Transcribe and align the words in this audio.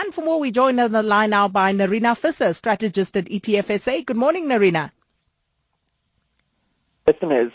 And 0.00 0.14
for 0.14 0.22
more, 0.22 0.38
we 0.38 0.52
join 0.52 0.78
on 0.78 0.92
the 0.92 1.02
line 1.02 1.30
now 1.30 1.48
by 1.48 1.72
Nerina 1.72 2.16
Visser, 2.16 2.54
strategist 2.54 3.16
at 3.16 3.24
ETFSA. 3.24 4.06
Good 4.06 4.16
morning, 4.16 4.46
Nerina. 4.46 4.92
Listeners. 7.04 7.50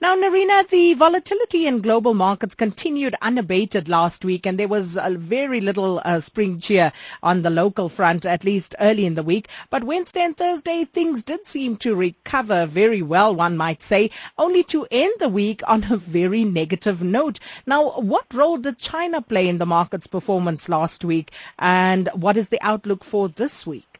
Now, 0.00 0.16
Nerina, 0.16 0.68
the 0.68 0.94
volatility 0.94 1.68
in 1.68 1.80
global 1.80 2.14
markets 2.14 2.56
continued 2.56 3.14
unabated 3.22 3.88
last 3.88 4.24
week, 4.24 4.44
and 4.44 4.58
there 4.58 4.66
was 4.66 4.98
very 4.98 5.60
little 5.60 6.02
uh, 6.04 6.18
spring 6.18 6.58
cheer 6.58 6.92
on 7.22 7.42
the 7.42 7.50
local 7.50 7.88
front, 7.88 8.26
at 8.26 8.42
least 8.42 8.74
early 8.80 9.06
in 9.06 9.14
the 9.14 9.22
week. 9.22 9.48
But 9.70 9.84
Wednesday 9.84 10.22
and 10.22 10.36
Thursday, 10.36 10.84
things 10.84 11.22
did 11.24 11.46
seem 11.46 11.76
to 11.76 11.94
recover 11.94 12.66
very 12.66 13.02
well, 13.02 13.36
one 13.36 13.56
might 13.56 13.82
say, 13.82 14.10
only 14.36 14.64
to 14.64 14.84
end 14.90 15.14
the 15.20 15.28
week 15.28 15.62
on 15.64 15.84
a 15.84 15.96
very 15.96 16.42
negative 16.42 17.00
note. 17.00 17.38
Now, 17.64 17.90
what 18.00 18.26
role 18.34 18.56
did 18.56 18.78
China 18.78 19.22
play 19.22 19.48
in 19.48 19.58
the 19.58 19.66
market's 19.66 20.08
performance 20.08 20.68
last 20.68 21.04
week, 21.04 21.30
and 21.56 22.08
what 22.14 22.36
is 22.36 22.48
the 22.48 22.62
outlook 22.62 23.04
for 23.04 23.28
this 23.28 23.64
week? 23.64 23.93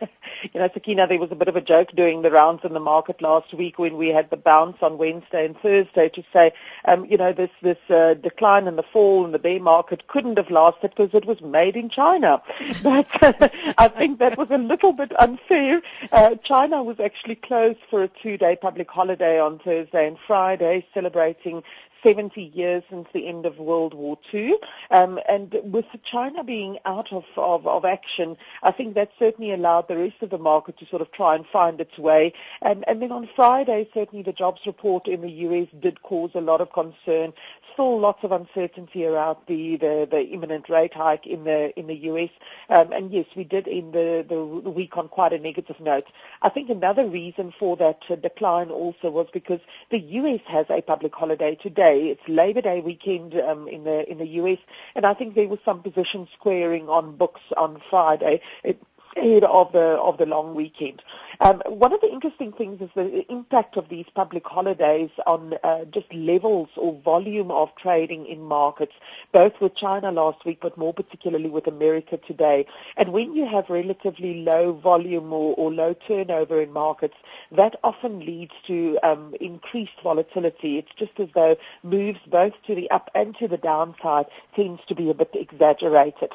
you 0.42 0.60
know, 0.60 0.68
Sakina, 0.72 1.06
there 1.06 1.18
was 1.18 1.30
a 1.30 1.36
bit 1.36 1.48
of 1.48 1.56
a 1.56 1.60
joke 1.60 1.90
doing 1.94 2.22
the 2.22 2.30
rounds 2.30 2.64
in 2.64 2.74
the 2.74 2.80
market 2.80 3.20
last 3.22 3.52
week 3.54 3.78
when 3.78 3.96
we 3.96 4.08
had 4.08 4.30
the 4.30 4.36
bounce 4.36 4.76
on 4.82 4.98
Wednesday 4.98 5.46
and 5.46 5.58
Thursday 5.58 6.08
to 6.08 6.22
say, 6.32 6.52
um, 6.84 7.04
you 7.06 7.16
know, 7.16 7.32
this 7.32 7.50
this 7.62 7.78
uh, 7.90 8.14
decline 8.14 8.66
in 8.66 8.76
the 8.76 8.82
fall 8.82 9.24
in 9.24 9.32
the 9.32 9.38
bear 9.38 9.60
market 9.60 10.06
couldn't 10.06 10.38
have 10.38 10.50
lasted 10.50 10.92
because 10.94 11.14
it 11.14 11.24
was 11.24 11.40
made 11.40 11.76
in 11.76 11.88
China. 11.88 12.42
But 12.82 13.22
uh, 13.22 13.48
I 13.76 13.88
think 13.88 14.18
that 14.18 14.38
was 14.38 14.50
a 14.50 14.58
little 14.58 14.92
bit 14.92 15.18
unfair. 15.18 15.82
Uh, 16.12 16.36
China 16.36 16.82
was 16.82 17.00
actually 17.00 17.34
closed 17.34 17.80
for 17.90 18.02
a 18.02 18.08
two-day 18.08 18.56
public 18.56 18.90
holiday 18.90 19.40
on 19.40 19.58
Thursday 19.58 20.06
and 20.06 20.18
Friday, 20.18 20.86
celebrating 20.94 21.62
70 22.02 22.42
years 22.42 22.82
since 22.90 23.08
the 23.12 23.26
end 23.26 23.46
of 23.46 23.58
World 23.58 23.94
War 23.94 24.18
II. 24.32 24.56
Um, 24.90 25.18
and 25.28 25.56
with 25.64 25.86
China 26.02 26.44
being 26.44 26.78
out 26.84 27.12
of, 27.12 27.24
of, 27.36 27.66
of, 27.66 27.84
action, 27.84 28.36
I 28.62 28.70
think 28.70 28.94
that 28.94 29.10
certainly 29.18 29.52
allowed 29.52 29.88
the 29.88 29.96
rest 29.96 30.22
of 30.22 30.30
the 30.30 30.38
market 30.38 30.78
to 30.78 30.86
sort 30.86 31.02
of 31.02 31.10
try 31.12 31.34
and 31.34 31.46
find 31.46 31.80
its 31.80 31.98
way. 31.98 32.32
And, 32.62 32.84
and 32.88 33.02
then 33.02 33.12
on 33.12 33.28
Friday, 33.34 33.88
certainly 33.92 34.22
the 34.22 34.32
jobs 34.32 34.62
report 34.66 35.08
in 35.08 35.20
the 35.22 35.30
US 35.30 35.68
did 35.80 36.02
cause 36.02 36.30
a 36.34 36.40
lot 36.40 36.60
of 36.60 36.72
concern. 36.72 37.32
Still 37.72 38.00
lots 38.00 38.24
of 38.24 38.32
uncertainty 38.32 39.06
around 39.06 39.38
the, 39.46 39.76
the, 39.76 40.08
the 40.10 40.24
imminent 40.28 40.68
rate 40.68 40.94
hike 40.94 41.26
in 41.26 41.44
the 41.44 41.78
in 41.78 41.86
the 41.86 41.94
US. 41.94 42.30
Um, 42.68 42.92
and 42.92 43.12
yes, 43.12 43.26
we 43.36 43.44
did 43.44 43.68
end 43.68 43.92
the, 43.92 44.24
the, 44.28 44.38
week 44.68 44.96
on 44.96 45.08
quite 45.08 45.32
a 45.32 45.38
negative 45.38 45.78
note. 45.80 46.06
I 46.42 46.48
think 46.48 46.70
another 46.70 47.06
reason 47.06 47.52
for 47.56 47.76
that 47.76 48.00
decline 48.20 48.70
also 48.70 49.10
was 49.10 49.28
because 49.32 49.60
the 49.90 50.00
US 50.00 50.40
has 50.46 50.66
a 50.70 50.82
public 50.82 51.14
holiday 51.14 51.54
today 51.54 51.87
Day. 51.88 52.08
It's 52.10 52.28
Labor 52.28 52.60
Day 52.60 52.80
weekend 52.80 53.34
um, 53.40 53.68
in 53.68 53.84
the 53.84 54.10
in 54.10 54.18
the 54.18 54.26
US, 54.42 54.58
and 54.94 55.06
I 55.06 55.14
think 55.14 55.34
there 55.34 55.48
was 55.48 55.60
some 55.64 55.82
position 55.82 56.28
squaring 56.34 56.88
on 56.88 57.16
books 57.16 57.40
on 57.56 57.80
Friday. 57.90 58.40
It, 58.64 58.82
ahead 59.18 59.44
of 59.44 59.72
the 59.72 59.78
of 59.78 60.18
the 60.18 60.26
long 60.26 60.54
weekend. 60.54 61.02
Um, 61.40 61.62
one 61.66 61.92
of 61.92 62.00
the 62.00 62.10
interesting 62.10 62.52
things 62.52 62.80
is 62.80 62.90
the 62.96 63.30
impact 63.30 63.76
of 63.76 63.88
these 63.88 64.06
public 64.14 64.46
holidays 64.46 65.10
on 65.26 65.54
uh, 65.62 65.84
just 65.84 66.12
levels 66.12 66.68
or 66.76 66.94
volume 66.94 67.50
of 67.52 67.74
trading 67.76 68.26
in 68.26 68.42
markets, 68.42 68.94
both 69.30 69.60
with 69.60 69.74
China 69.76 70.10
last 70.10 70.44
week, 70.44 70.58
but 70.60 70.76
more 70.76 70.92
particularly 70.92 71.48
with 71.48 71.68
America 71.68 72.16
today. 72.16 72.66
And 72.96 73.12
when 73.12 73.34
you 73.34 73.46
have 73.46 73.70
relatively 73.70 74.42
low 74.42 74.72
volume 74.72 75.32
or, 75.32 75.54
or 75.54 75.72
low 75.72 75.94
turnover 75.94 76.60
in 76.60 76.72
markets, 76.72 77.16
that 77.52 77.76
often 77.84 78.20
leads 78.20 78.54
to 78.66 78.98
um, 79.04 79.34
increased 79.40 80.00
volatility. 80.02 80.78
It's 80.78 80.92
just 80.96 81.20
as 81.20 81.28
though 81.34 81.56
moves 81.82 82.20
both 82.26 82.54
to 82.66 82.74
the 82.74 82.90
up 82.90 83.10
and 83.14 83.36
to 83.38 83.46
the 83.46 83.58
downside 83.58 84.26
tends 84.56 84.84
to 84.86 84.94
be 84.94 85.10
a 85.10 85.14
bit 85.14 85.30
exaggerated. 85.34 86.32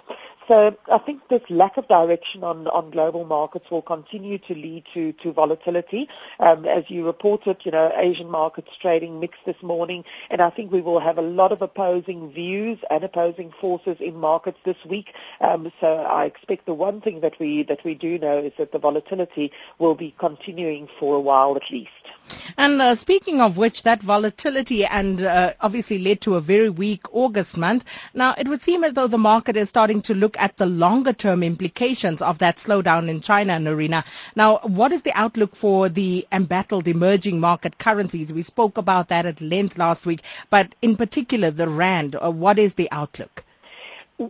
So 0.47 0.75
I 0.91 0.97
think 0.97 1.27
this 1.29 1.41
lack 1.49 1.77
of 1.77 1.87
direction 1.87 2.43
on, 2.43 2.67
on 2.67 2.89
global 2.89 3.23
markets 3.25 3.71
will 3.71 3.81
continue 3.81 4.37
to 4.39 4.53
lead 4.53 4.85
to, 4.93 5.13
to 5.13 5.31
volatility. 5.31 6.09
Um, 6.39 6.65
as 6.65 6.89
you 6.89 7.05
reported, 7.05 7.57
you 7.63 7.71
know, 7.71 7.93
Asian 7.95 8.29
markets 8.29 8.75
trading 8.75 9.19
mixed 9.21 9.45
this 9.45 9.61
morning, 9.63 10.03
and 10.29 10.41
I 10.41 10.49
think 10.49 10.71
we 10.71 10.81
will 10.81 10.99
have 10.99 11.17
a 11.17 11.21
lot 11.21 11.53
of 11.53 11.61
opposing 11.61 12.31
views 12.31 12.77
and 12.89 13.03
opposing 13.03 13.51
forces 13.51 13.97
in 14.01 14.17
markets 14.17 14.59
this 14.65 14.83
week. 14.85 15.13
Um, 15.39 15.71
so 15.79 15.99
I 16.01 16.25
expect 16.25 16.65
the 16.65 16.73
one 16.73 16.99
thing 16.99 17.21
that 17.21 17.39
we 17.39 17.63
that 17.63 17.83
we 17.85 17.95
do 17.95 18.19
know 18.19 18.39
is 18.39 18.53
that 18.57 18.73
the 18.73 18.79
volatility 18.79 19.51
will 19.79 19.95
be 19.95 20.13
continuing 20.17 20.89
for 20.99 21.15
a 21.15 21.21
while 21.21 21.55
at 21.55 21.71
least. 21.71 21.91
And 22.57 22.81
uh, 22.81 22.95
speaking 22.95 23.41
of 23.41 23.57
which, 23.57 23.83
that 23.83 24.01
volatility 24.01 24.85
and 24.85 25.21
uh, 25.21 25.53
obviously 25.59 25.99
led 25.99 26.21
to 26.21 26.35
a 26.35 26.41
very 26.41 26.69
weak 26.69 27.01
August 27.13 27.57
month. 27.57 27.83
Now, 28.13 28.33
it 28.37 28.47
would 28.47 28.61
seem 28.61 28.83
as 28.83 28.93
though 28.93 29.07
the 29.07 29.17
market 29.17 29.57
is 29.57 29.69
starting 29.69 30.01
to 30.03 30.13
look 30.13 30.37
at 30.37 30.57
the 30.57 30.65
longer 30.65 31.13
term 31.13 31.43
implications 31.43 32.21
of 32.21 32.39
that 32.39 32.57
slowdown 32.57 33.09
in 33.09 33.21
China, 33.21 33.53
Nerina. 33.57 34.03
Now, 34.35 34.59
what 34.63 34.91
is 34.91 35.03
the 35.03 35.13
outlook 35.13 35.55
for 35.55 35.89
the 35.89 36.25
embattled 36.31 36.87
emerging 36.87 37.39
market 37.39 37.77
currencies? 37.77 38.31
We 38.31 38.41
spoke 38.41 38.77
about 38.77 39.09
that 39.09 39.25
at 39.25 39.41
length 39.41 39.77
last 39.77 40.05
week, 40.05 40.21
but 40.49 40.75
in 40.81 40.95
particular 40.95 41.51
the 41.51 41.67
rand. 41.69 42.15
Uh, 42.15 42.31
what 42.31 42.59
is 42.59 42.75
the 42.75 42.89
outlook? 42.91 43.42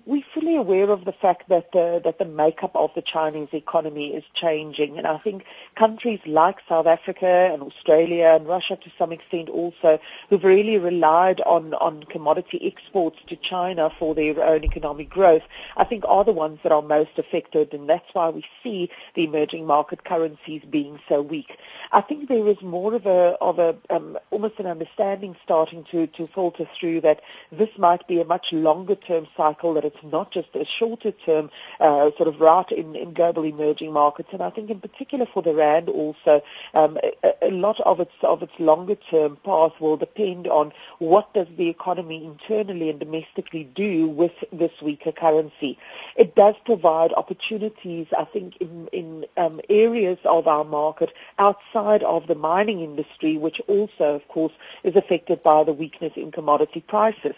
We're 0.05 0.23
fully 0.33 0.55
aware 0.55 0.89
of 0.89 1.05
the 1.05 1.11
fact 1.11 1.49
that 1.49 1.71
the, 1.71 2.01
that 2.03 2.19
the 2.19 2.25
makeup 2.25 2.75
of 2.75 2.91
the 2.95 3.01
Chinese 3.01 3.49
economy 3.53 4.13
is 4.13 4.23
changing, 4.33 4.97
and 4.97 5.05
I 5.05 5.17
think 5.17 5.45
countries 5.75 6.19
like 6.25 6.57
South 6.67 6.87
Africa 6.87 7.49
and 7.51 7.61
Australia 7.61 8.33
and 8.35 8.47
Russia 8.47 8.75
to 8.75 8.91
some 8.97 9.11
extent 9.11 9.49
also, 9.49 9.99
who've 10.29 10.43
really 10.43 10.77
relied 10.77 11.41
on, 11.41 11.73
on 11.75 12.03
commodity 12.03 12.65
exports 12.65 13.19
to 13.27 13.35
China 13.35 13.89
for 13.99 14.15
their 14.15 14.43
own 14.43 14.63
economic 14.63 15.09
growth, 15.09 15.43
I 15.77 15.83
think 15.83 16.03
are 16.07 16.23
the 16.23 16.31
ones 16.31 16.59
that 16.63 16.71
are 16.71 16.81
most 16.81 17.17
affected, 17.17 17.73
and 17.73 17.89
that's 17.89 18.13
why 18.13 18.29
we 18.29 18.45
see 18.63 18.89
the 19.15 19.23
emerging 19.23 19.65
market 19.65 20.03
currencies 20.03 20.61
being 20.69 20.99
so 21.09 21.21
weak. 21.21 21.57
I 21.91 22.01
think 22.01 22.29
there 22.29 22.47
is 22.47 22.61
more 22.61 22.93
of 22.93 23.05
a 23.05 23.37
of 23.41 23.59
a 23.59 23.75
um, 23.89 24.17
almost 24.31 24.59
an 24.59 24.65
understanding 24.65 25.35
starting 25.43 25.83
to 25.91 26.07
to 26.07 26.27
filter 26.27 26.65
through 26.65 27.01
that 27.01 27.21
this 27.51 27.69
might 27.77 28.07
be 28.07 28.19
a 28.19 28.25
much 28.25 28.51
longer 28.51 28.95
term 28.95 29.27
cycle 29.35 29.77
that 29.83 29.93
it's 29.93 30.03
not 30.03 30.31
just 30.31 30.49
a 30.55 30.65
shorter 30.65 31.11
term 31.11 31.51
uh, 31.79 32.11
sort 32.17 32.27
of 32.27 32.39
route 32.39 32.71
in, 32.71 32.95
in 32.95 33.13
global 33.13 33.43
emerging 33.43 33.93
markets. 33.93 34.29
And 34.31 34.41
I 34.41 34.49
think 34.49 34.69
in 34.69 34.79
particular 34.79 35.25
for 35.25 35.43
the 35.43 35.53
rand 35.53 35.89
also, 35.89 36.41
um, 36.73 36.97
a, 37.03 37.33
a, 37.41 37.51
lot 37.51 37.79
of 37.81 37.99
its 37.99 38.13
of 38.23 38.41
its 38.41 38.53
longer 38.59 38.95
term 38.95 39.37
path 39.43 39.73
will 39.79 39.97
depend 39.97 40.47
on 40.47 40.71
what 40.99 41.33
does 41.33 41.47
the 41.57 41.69
economy 41.69 42.23
internally 42.25 42.89
and 42.89 42.99
domestically 42.99 43.63
do 43.63 44.07
with 44.07 44.33
this 44.51 44.71
weaker 44.81 45.11
currency. 45.11 45.77
It 46.15 46.35
does 46.35 46.55
provide 46.65 47.13
opportunities, 47.13 48.07
I 48.17 48.23
think, 48.23 48.57
in 48.57 48.87
in 48.91 49.25
um, 49.37 49.61
areas 49.69 50.17
of 50.25 50.47
our 50.47 50.63
market 50.63 51.11
outside 51.37 52.03
of 52.03 52.27
the 52.27 52.35
mining 52.35 52.79
industry, 52.79 53.37
which 53.37 53.61
also, 53.67 54.15
of 54.15 54.27
course, 54.27 54.53
is 54.83 54.95
affected 54.95 55.43
by 55.43 55.63
the 55.63 55.73
weakness 55.73 56.13
in 56.15 56.31
commodity 56.31 56.81
prices. 56.81 57.35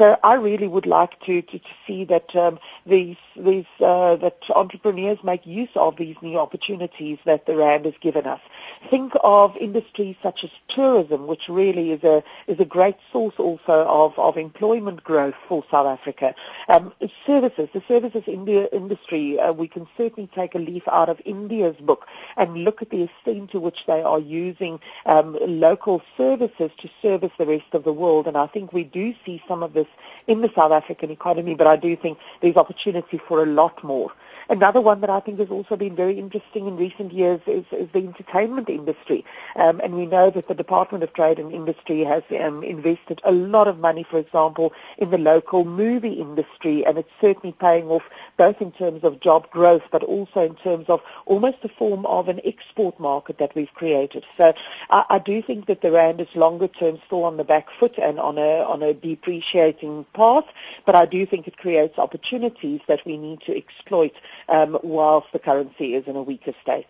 So 0.00 0.18
I 0.24 0.36
really 0.36 0.66
would 0.66 0.86
like 0.86 1.20
to, 1.26 1.42
to, 1.42 1.58
to 1.58 1.70
see 1.86 2.04
that 2.04 2.34
um, 2.34 2.58
these 2.86 3.18
these 3.36 3.66
uh, 3.80 4.16
that 4.16 4.38
entrepreneurs 4.56 5.22
make 5.22 5.46
use 5.46 5.68
of 5.76 5.96
these 5.96 6.16
new 6.22 6.38
opportunities 6.38 7.18
that 7.26 7.44
the 7.44 7.54
rand 7.54 7.84
has 7.84 7.92
given 8.00 8.26
us. 8.26 8.40
Think 8.88 9.12
of 9.22 9.54
industries 9.58 10.16
such 10.22 10.42
as 10.44 10.50
tourism, 10.68 11.26
which 11.26 11.50
really 11.50 11.90
is 11.92 12.02
a 12.02 12.24
is 12.46 12.58
a 12.60 12.64
great 12.64 12.96
source 13.12 13.34
also 13.38 13.84
of, 13.86 14.18
of 14.18 14.38
employment 14.38 15.04
growth 15.04 15.34
for 15.46 15.64
South 15.70 15.86
Africa. 15.86 16.34
Um, 16.68 16.94
services, 17.26 17.68
the 17.74 17.82
services 17.86 18.24
India 18.26 18.68
industry, 18.72 19.38
uh, 19.38 19.52
we 19.52 19.68
can 19.68 19.86
certainly 19.98 20.30
take 20.34 20.54
a 20.54 20.58
leaf 20.58 20.88
out 20.88 21.10
of 21.10 21.20
India's 21.26 21.76
book 21.76 22.06
and 22.38 22.64
look 22.64 22.80
at 22.80 22.88
the 22.88 23.02
extent 23.02 23.50
to 23.50 23.60
which 23.60 23.84
they 23.84 24.02
are 24.02 24.18
using 24.18 24.80
um, 25.04 25.36
local 25.42 26.00
services 26.16 26.70
to 26.78 26.88
service 27.02 27.32
the 27.36 27.44
rest 27.44 27.74
of 27.74 27.84
the 27.84 27.92
world. 27.92 28.26
And 28.26 28.38
I 28.38 28.46
think 28.46 28.72
we 28.72 28.84
do 28.84 29.14
see 29.26 29.42
some 29.46 29.62
of 29.62 29.74
this 29.74 29.89
in 30.26 30.40
the 30.42 30.50
South 30.54 30.72
African 30.72 31.10
economy, 31.10 31.54
but 31.54 31.66
I 31.66 31.76
do 31.76 31.96
think 31.96 32.18
there's 32.40 32.56
opportunity 32.56 33.18
for 33.18 33.42
a 33.42 33.46
lot 33.46 33.82
more. 33.82 34.12
Another 34.50 34.80
one 34.80 35.00
that 35.02 35.10
I 35.10 35.20
think 35.20 35.38
has 35.38 35.48
also 35.48 35.76
been 35.76 35.94
very 35.94 36.18
interesting 36.18 36.66
in 36.66 36.76
recent 36.76 37.12
years 37.12 37.40
is, 37.46 37.64
is 37.70 37.88
the 37.92 38.00
entertainment 38.00 38.68
industry. 38.68 39.24
Um, 39.54 39.80
and 39.80 39.94
we 39.94 40.06
know 40.06 40.28
that 40.30 40.48
the 40.48 40.56
Department 40.56 41.04
of 41.04 41.12
Trade 41.12 41.38
and 41.38 41.52
Industry 41.52 42.00
has 42.00 42.24
um, 42.40 42.64
invested 42.64 43.20
a 43.22 43.30
lot 43.30 43.68
of 43.68 43.78
money, 43.78 44.02
for 44.02 44.18
example, 44.18 44.72
in 44.98 45.10
the 45.10 45.18
local 45.18 45.64
movie 45.64 46.14
industry, 46.14 46.84
and 46.84 46.98
it's 46.98 47.10
certainly 47.20 47.54
paying 47.60 47.86
off 47.88 48.02
both 48.36 48.60
in 48.60 48.72
terms 48.72 49.04
of 49.04 49.20
job 49.20 49.48
growth, 49.50 49.84
but 49.92 50.02
also 50.02 50.44
in 50.46 50.56
terms 50.56 50.86
of 50.88 51.00
almost 51.26 51.58
a 51.62 51.68
form 51.68 52.04
of 52.06 52.28
an 52.28 52.40
export 52.44 52.98
market 52.98 53.38
that 53.38 53.54
we've 53.54 53.72
created. 53.74 54.24
So 54.36 54.52
I, 54.90 55.04
I 55.10 55.18
do 55.20 55.42
think 55.42 55.66
that 55.66 55.80
the 55.80 55.92
rand 55.92 56.20
is 56.20 56.34
longer 56.34 56.66
term 56.66 56.98
still 57.06 57.22
on 57.22 57.36
the 57.36 57.44
back 57.44 57.70
foot 57.78 57.98
and 57.98 58.18
on 58.18 58.36
a 58.36 58.64
on 58.64 58.82
a 58.82 58.94
depreciating 58.94 59.79
path, 60.12 60.44
but 60.86 60.94
I 60.94 61.06
do 61.06 61.26
think 61.26 61.46
it 61.48 61.56
creates 61.56 61.98
opportunities 61.98 62.80
that 62.86 63.04
we 63.04 63.16
need 63.16 63.40
to 63.42 63.56
exploit 63.56 64.12
um, 64.48 64.78
whilst 64.82 65.32
the 65.32 65.38
currency 65.38 65.94
is 65.94 66.06
in 66.06 66.16
a 66.16 66.22
weaker 66.22 66.52
state. 66.62 66.86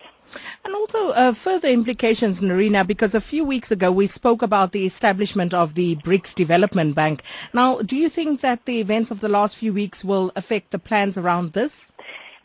And 0.64 0.74
also 0.74 1.10
uh, 1.10 1.32
further 1.32 1.68
implications, 1.68 2.40
Nerina, 2.40 2.86
because 2.86 3.14
a 3.14 3.20
few 3.20 3.44
weeks 3.44 3.70
ago 3.70 3.90
we 3.90 4.06
spoke 4.06 4.42
about 4.42 4.72
the 4.72 4.86
establishment 4.86 5.54
of 5.54 5.74
the 5.74 5.96
BRICS 5.96 6.34
Development 6.34 6.94
Bank. 6.94 7.22
Now, 7.52 7.80
do 7.82 7.96
you 7.96 8.08
think 8.08 8.42
that 8.42 8.64
the 8.64 8.80
events 8.80 9.10
of 9.10 9.20
the 9.20 9.28
last 9.28 9.56
few 9.56 9.72
weeks 9.72 10.04
will 10.04 10.30
affect 10.36 10.70
the 10.70 10.78
plans 10.78 11.18
around 11.18 11.52
this? 11.52 11.90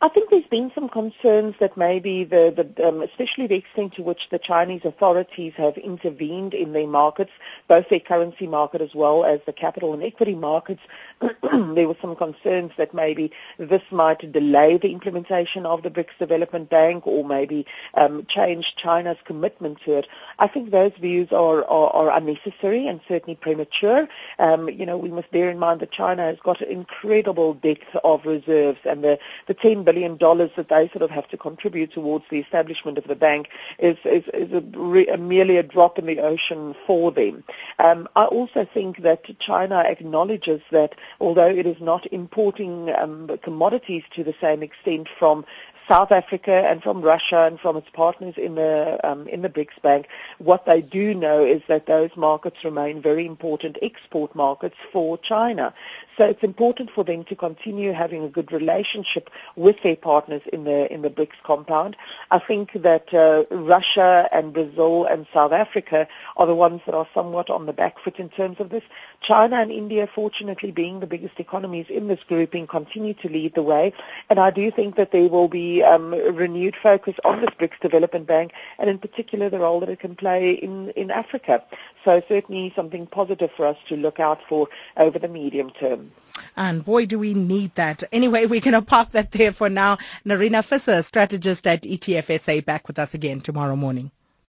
I 0.05 0.07
think 0.07 0.29
there's 0.29 0.45
been 0.45 0.71
some 0.75 0.87
concerns 0.87 1.55
that 1.59 1.77
maybe 1.77 2.25
the, 2.25 2.53
the 2.75 2.87
um, 2.87 3.01
especially 3.01 3.47
the 3.47 3.55
extent 3.55 3.95
to 3.95 4.03
which 4.03 4.29
the 4.29 4.37
Chinese 4.37 4.85
authorities 4.85 5.53
have 5.57 5.79
intervened 5.79 6.53
in 6.53 6.73
their 6.73 6.85
markets, 6.85 7.31
both 7.67 7.89
their 7.89 7.99
currency 7.99 8.45
market 8.45 8.81
as 8.81 8.93
well 8.93 9.25
as 9.25 9.39
the 9.47 9.51
capital 9.51 9.95
and 9.95 10.03
equity 10.03 10.35
markets. 10.35 10.83
there 11.19 11.87
were 11.87 11.97
some 12.03 12.15
concerns 12.15 12.71
that 12.77 12.93
maybe 12.93 13.31
this 13.57 13.81
might 13.89 14.31
delay 14.31 14.77
the 14.77 14.91
implementation 14.91 15.65
of 15.65 15.81
the 15.81 15.89
BRICS 15.89 16.19
Development 16.19 16.69
Bank 16.69 17.07
or 17.07 17.25
maybe 17.25 17.65
um, 17.95 18.27
change 18.27 18.75
China's 18.75 19.17
commitment 19.25 19.81
to 19.85 19.93
it. 19.97 20.07
I 20.37 20.45
think 20.45 20.69
those 20.69 20.93
views 20.99 21.31
are, 21.31 21.63
are, 21.63 21.89
are 21.89 22.15
unnecessary 22.15 22.87
and 22.87 23.01
certainly 23.07 23.37
premature. 23.37 24.07
Um, 24.37 24.69
you 24.69 24.85
know, 24.85 24.99
we 24.99 25.09
must 25.09 25.31
bear 25.31 25.49
in 25.49 25.57
mind 25.57 25.79
that 25.79 25.89
China 25.89 26.21
has 26.21 26.37
got 26.43 26.61
an 26.61 26.69
incredible 26.69 27.55
depth 27.55 27.95
of 28.03 28.27
reserves 28.27 28.81
and 28.85 29.03
the, 29.03 29.17
the 29.47 29.55
10 29.55 29.83
billion 29.83 29.94
dollars 30.17 30.51
that 30.55 30.69
they 30.69 30.87
sort 30.89 31.01
of 31.01 31.09
have 31.11 31.27
to 31.29 31.37
contribute 31.37 31.91
towards 31.93 32.25
the 32.29 32.39
establishment 32.39 32.97
of 32.97 33.05
the 33.05 33.15
bank 33.15 33.49
is, 33.79 33.97
is, 34.05 34.23
is 34.33 34.51
a 34.51 34.61
a 35.03 35.17
merely 35.17 35.57
a 35.57 35.63
drop 35.63 35.99
in 35.99 36.05
the 36.05 36.19
ocean 36.19 36.75
for 36.85 37.11
them. 37.11 37.43
Um, 37.79 38.07
I 38.15 38.25
also 38.25 38.65
think 38.65 39.01
that 39.01 39.39
China 39.39 39.79
acknowledges 39.79 40.61
that 40.71 40.95
although 41.19 41.47
it 41.47 41.65
is 41.65 41.81
not 41.81 42.05
importing 42.11 42.93
um, 42.95 43.37
commodities 43.41 44.03
to 44.11 44.23
the 44.23 44.35
same 44.41 44.63
extent 44.63 45.07
from 45.07 45.45
South 45.87 46.11
Africa 46.11 46.51
and 46.51 46.81
from 46.81 47.01
Russia 47.01 47.43
and 47.43 47.59
from 47.59 47.77
its 47.77 47.89
partners 47.89 48.35
in 48.37 48.55
the 48.55 48.99
um, 49.03 49.27
in 49.27 49.41
the 49.41 49.49
BRICS 49.49 49.81
Bank, 49.81 50.07
what 50.37 50.65
they 50.65 50.81
do 50.81 51.13
know 51.13 51.43
is 51.43 51.61
that 51.67 51.85
those 51.85 52.09
markets 52.15 52.63
remain 52.63 53.01
very 53.01 53.25
important 53.25 53.77
export 53.81 54.35
markets 54.35 54.77
for 54.91 55.17
China. 55.17 55.73
So 56.17 56.25
it's 56.25 56.43
important 56.43 56.91
for 56.91 57.03
them 57.03 57.25
to 57.25 57.35
continue 57.35 57.91
having 57.91 58.23
a 58.23 58.29
good 58.29 58.51
relationship 58.51 59.29
with 59.55 59.81
their 59.83 59.97
partners 59.97 60.41
in 60.51 60.63
the 60.63 60.91
in 60.91 61.01
the 61.01 61.09
BRICS 61.09 61.41
compound. 61.43 61.97
I 62.31 62.39
think 62.39 62.71
that 62.73 63.13
uh, 63.13 63.43
Russia 63.51 64.29
and 64.31 64.53
Brazil 64.53 65.05
and 65.05 65.27
South 65.33 65.51
Africa 65.51 66.07
are 66.37 66.47
the 66.47 66.55
ones 66.55 66.81
that 66.85 66.95
are 66.95 67.07
somewhat 67.13 67.49
on 67.49 67.65
the 67.65 67.73
back 67.73 67.99
foot 67.99 68.17
in 68.17 68.29
terms 68.29 68.59
of 68.59 68.69
this. 68.69 68.83
China 69.21 69.57
and 69.57 69.71
India, 69.71 70.07
fortunately, 70.07 70.71
being 70.71 70.99
the 70.99 71.07
biggest 71.07 71.39
economies 71.39 71.87
in 71.89 72.07
this 72.07 72.23
grouping, 72.23 72.65
continue 72.65 73.13
to 73.15 73.29
lead 73.29 73.53
the 73.53 73.63
way, 73.63 73.93
and 74.29 74.39
I 74.39 74.51
do 74.51 74.71
think 74.71 74.95
that 74.95 75.11
there 75.11 75.27
will 75.27 75.47
be 75.47 75.74
um, 75.83 76.11
renewed 76.11 76.75
focus 76.75 77.15
on 77.23 77.41
this 77.41 77.49
BRICS 77.51 77.79
Development 77.81 78.25
Bank, 78.25 78.53
and 78.79 78.89
in 78.89 78.97
particular 78.97 79.49
the 79.49 79.59
role 79.59 79.79
that 79.81 79.89
it 79.89 79.99
can 79.99 80.15
play 80.15 80.51
in 80.51 80.89
in 80.91 81.11
Africa. 81.11 81.63
So 82.03 82.21
certainly 82.27 82.71
something 82.75 83.07
positive 83.07 83.51
for 83.51 83.65
us 83.65 83.77
to 83.87 83.95
look 83.97 84.19
out 84.19 84.41
for 84.47 84.67
over 84.97 85.19
the 85.19 85.27
medium 85.27 85.71
term. 85.71 86.11
And 86.55 86.83
boy, 86.83 87.05
do 87.05 87.17
we 87.19 87.33
need 87.33 87.73
that. 87.75 88.03
Anyway, 88.11 88.45
we're 88.45 88.61
going 88.61 88.73
to 88.73 88.81
park 88.81 89.11
that 89.11 89.31
there 89.31 89.51
for 89.51 89.69
now. 89.69 89.97
Nerina 90.25 90.63
Visser, 90.63 91.01
strategist 91.01 91.65
at 91.67 91.83
ETFSA, 91.83 92.65
back 92.65 92.87
with 92.87 92.99
us 92.99 93.13
again 93.13 93.41
tomorrow 93.41 93.75
morning. 93.75 94.11